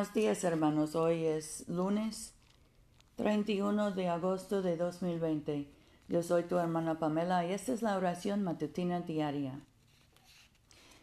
[0.00, 2.32] Buenos días hermanos, hoy es lunes
[3.16, 5.68] 31 de agosto de 2020.
[6.08, 9.60] Yo soy tu hermana Pamela y esta es la oración matutina diaria.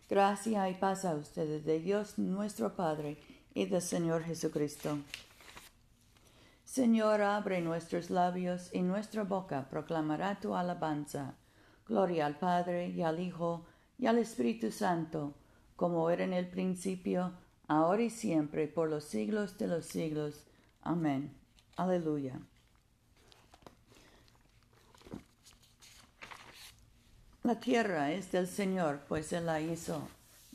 [0.10, 3.20] Gracia y paz a ustedes de Dios nuestro Padre
[3.54, 4.98] y del Señor Jesucristo.
[6.66, 11.36] Señor, abre nuestros labios y nuestra boca proclamará tu alabanza.
[11.86, 13.64] Gloria al Padre y al Hijo
[14.00, 15.36] y al Espíritu Santo,
[15.76, 17.34] como era en el principio,
[17.68, 20.46] ahora y siempre, por los siglos de los siglos.
[20.82, 21.34] Amén.
[21.76, 22.40] Aleluya.
[27.44, 30.08] La tierra es del Señor, pues Él la hizo.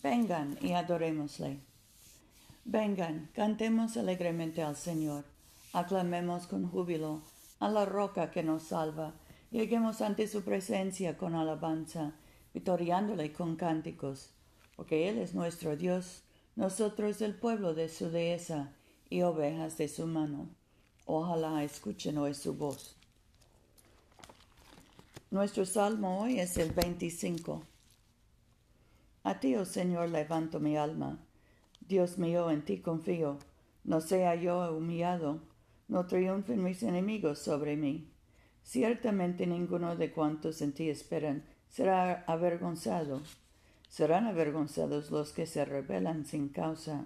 [0.02, 1.60] Vengan y adorémosle.
[2.64, 5.24] Vengan, cantemos alegremente al Señor.
[5.72, 7.22] Aclamemos con júbilo
[7.60, 9.14] a la roca que nos salva.
[9.50, 12.12] Lleguemos ante su presencia con alabanza,
[12.52, 14.30] vitoriándole con cánticos,
[14.76, 16.24] porque Él es nuestro Dios
[16.56, 18.72] nosotros el pueblo de su dehesa
[19.08, 20.48] y ovejas de su mano.
[21.06, 22.96] Ojalá escuchen hoy su voz.
[25.30, 27.62] Nuestro salmo hoy es el 25.
[29.24, 31.18] A ti, oh Señor, levanto mi alma.
[31.80, 33.38] Dios mío, en ti confío.
[33.84, 35.40] No sea yo humillado,
[35.88, 38.08] no triunfen mis enemigos sobre mí.
[38.62, 43.22] Ciertamente ninguno de cuantos en ti esperan será avergonzado.
[43.92, 47.04] Serán avergonzados los que se rebelan sin causa.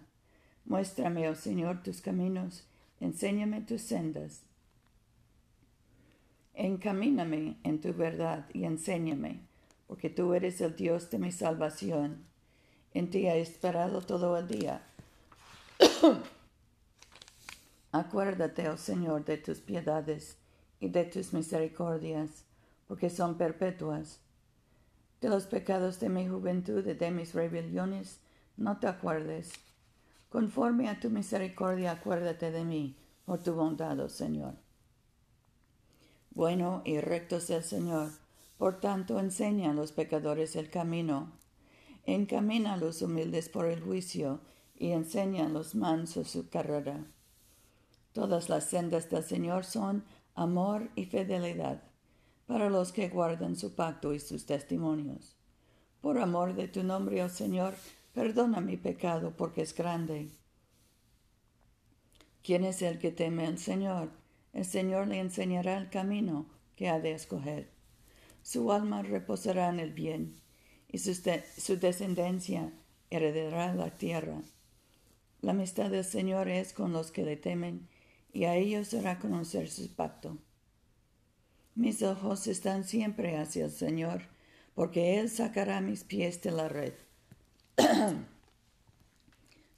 [0.66, 2.64] Muéstrame, oh Señor, tus caminos,
[3.00, 4.42] enséñame tus sendas.
[6.54, 9.40] Encamíname en tu verdad y enséñame,
[9.88, 12.24] porque tú eres el Dios de mi salvación.
[12.94, 14.80] En ti he esperado todo el día.
[17.90, 20.36] Acuérdate, oh Señor, de tus piedades
[20.78, 22.44] y de tus misericordias,
[22.86, 24.20] porque son perpetuas
[25.20, 28.20] de los pecados de mi juventud y de mis rebeliones,
[28.56, 29.52] no te acuerdes.
[30.28, 34.54] Conforme a tu misericordia, acuérdate de mí, por tu bondad, oh Señor.
[36.30, 38.10] Bueno y recto es el Señor,
[38.58, 41.32] por tanto enseña a los pecadores el camino.
[42.04, 44.40] Encamina a los humildes por el juicio
[44.76, 47.04] y enseña a los mansos su carrera.
[48.12, 51.82] Todas las sendas del Señor son amor y fidelidad
[52.46, 55.36] para los que guardan su pacto y sus testimonios.
[56.00, 57.74] Por amor de tu nombre, oh Señor,
[58.14, 60.28] perdona mi pecado porque es grande.
[62.42, 64.10] ¿Quién es el que teme al Señor?
[64.52, 66.46] El Señor le enseñará el camino
[66.76, 67.70] que ha de escoger.
[68.42, 70.40] Su alma reposará en el bien,
[70.88, 72.72] y su, descendencia
[73.10, 74.40] heredará la tierra.
[75.40, 77.88] La amistad del Señor es con los que le temen,
[78.32, 80.38] y a ellos hará conocer su pacto.
[81.76, 84.22] Mis ojos están siempre hacia el Señor,
[84.74, 86.94] porque Él sacará mis pies de la red.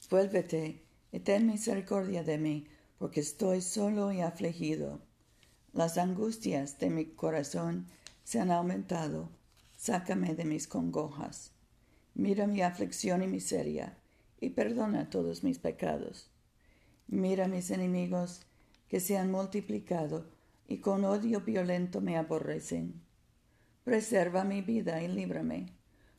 [0.08, 5.00] Vuélvete y ten misericordia de mí, porque estoy solo y afligido.
[5.72, 7.88] Las angustias de mi corazón
[8.22, 9.28] se han aumentado.
[9.76, 11.50] Sácame de mis congojas.
[12.14, 13.98] Mira mi aflicción y miseria,
[14.40, 16.30] y perdona todos mis pecados.
[17.08, 18.42] Mira mis enemigos
[18.88, 20.37] que se han multiplicado
[20.68, 23.02] y con odio violento me aborrecen.
[23.82, 25.72] Preserva mi vida y líbrame,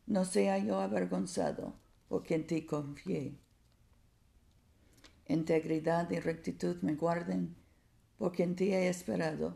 [0.08, 1.76] no sea yo avergonzado,
[2.10, 3.38] porque en ti confié.
[5.28, 7.56] Integridad y rectitud me guarden,
[8.18, 9.56] porque en ti he esperado.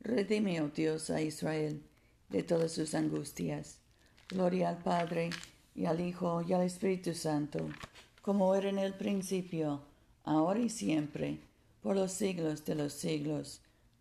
[0.00, 1.82] Redime, oh Dios, a Israel
[2.28, 3.80] de todas sus angustias.
[4.28, 5.30] Gloria al Padre,
[5.74, 7.68] y al Hijo, y al Espíritu Santo,
[8.22, 9.82] como era en el principio,
[10.22, 11.40] ahora y siempre,
[11.82, 13.63] por los siglos de los siglos.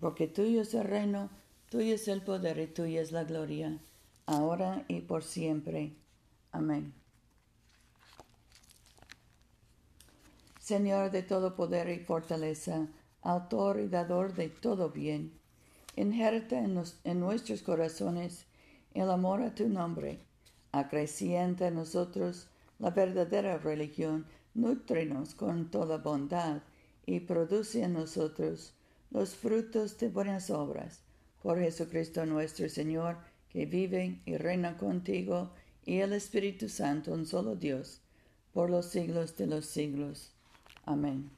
[0.00, 1.30] porque tuyo es el reino,
[1.70, 3.78] tuyo es el poder y tuya es la gloria,
[4.26, 5.94] ahora y por siempre.
[6.52, 6.94] Amén.
[10.60, 12.88] Señor de todo poder y fortaleza,
[13.22, 15.32] autor y dador de todo bien,
[15.96, 18.46] injerta en, en nuestros corazones
[18.92, 20.20] el amor a tu nombre,
[20.72, 22.48] acrecienta en nosotros
[22.78, 26.62] la verdadera religión, nútrenos con toda bondad
[27.06, 28.74] y produce en nosotros
[29.10, 31.02] los frutos de buenas obras,
[31.42, 33.16] por Jesucristo nuestro Señor,
[33.48, 35.50] que vive y reina contigo
[35.84, 38.02] y el Espíritu Santo, un solo Dios,
[38.52, 40.32] por los siglos de los siglos.
[40.84, 41.30] Amén.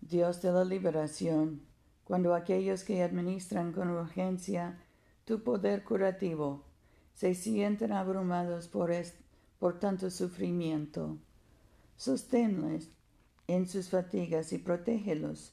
[0.00, 1.60] Dios de la liberación,
[2.04, 4.78] cuando aquellos que administran con urgencia
[5.24, 6.64] tu poder curativo
[7.14, 8.90] se sienten abrumados por,
[9.60, 11.18] por tanto sufrimiento,
[12.00, 12.88] sosténles
[13.46, 15.52] en sus fatigas y protégelos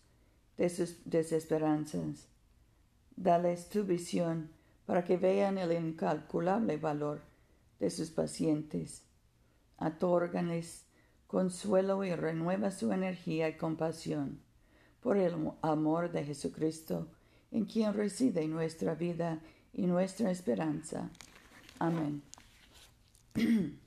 [0.55, 2.29] de sus desesperanzas.
[3.17, 4.49] Dales tu visión
[4.85, 7.19] para que vean el incalculable valor
[7.81, 9.03] de sus pacientes.
[9.77, 10.85] Atórganles
[11.27, 14.39] consuelo y renueva su energía y compasión
[15.01, 17.09] por el amor de Jesucristo,
[17.51, 19.41] en quien reside nuestra vida
[19.73, 21.09] y nuestra esperanza.
[21.77, 22.23] Amén.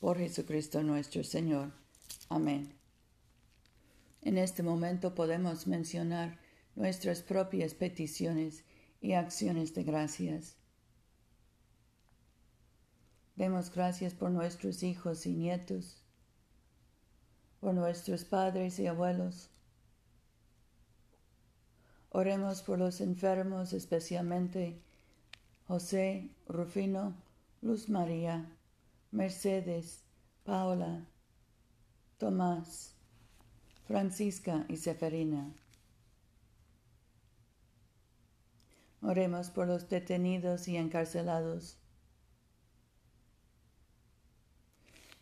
[0.00, 1.72] Por Jesucristo nuestro Señor.
[2.28, 2.74] Amén.
[4.22, 6.38] En este momento podemos mencionar
[6.74, 8.64] nuestras propias peticiones
[9.00, 10.56] y acciones de gracias.
[13.36, 16.02] Demos gracias por nuestros hijos y nietos,
[17.60, 19.50] por nuestros padres y abuelos.
[22.10, 24.80] Oremos por los enfermos, especialmente
[25.68, 27.14] José, Rufino,
[27.60, 28.55] Luz María,
[29.16, 30.04] Mercedes,
[30.44, 31.06] Paula,
[32.18, 32.94] Tomás,
[33.86, 35.54] Francisca y Seferina.
[39.00, 41.78] Oremos por los detenidos y encarcelados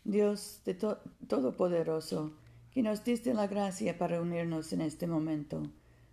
[0.03, 2.33] Dios de Todopoderoso,
[2.71, 5.71] que nos diste la gracia para unirnos en este momento,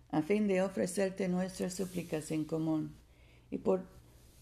[0.09, 2.95] a fin de ofrecerte nuestras súplicas en común.
[3.51, 3.83] Y por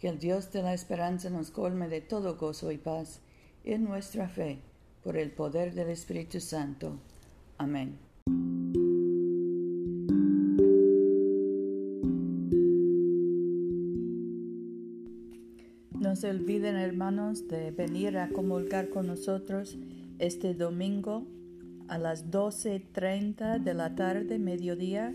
[0.00, 3.20] Que el Dios de la esperanza nos colme de todo gozo y paz
[3.64, 4.58] en nuestra fe,
[5.02, 6.98] por el poder del Espíritu Santo.
[7.56, 7.98] Amén.
[15.98, 19.76] No se olviden, hermanos, de venir a comulgar con nosotros
[20.18, 21.26] este domingo
[21.88, 25.14] a las 12.30 de la tarde, mediodía,